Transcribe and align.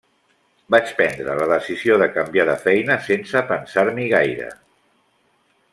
Vaig 0.75 0.93
prendre 1.01 1.35
la 1.41 1.47
decisió 1.51 1.97
de 2.03 2.07
canviar 2.15 2.47
de 2.49 2.57
feina 2.65 2.97
sense 3.11 3.45
pensar-m'hi 3.53 4.09
gaire. 4.15 4.49